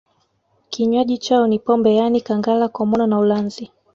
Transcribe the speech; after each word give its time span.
Kinywaji 0.69 1.17
chao 1.17 1.47
ni 1.47 1.57
pombe 1.65 1.89
yaani 1.95 2.21
kangala 2.21 2.67
komoni 2.67 3.07
na 3.07 3.19
ulanzi 3.19 3.71